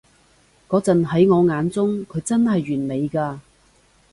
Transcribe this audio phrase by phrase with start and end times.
[0.67, 3.37] 嗰陣喺我眼中，佢真係完美㗎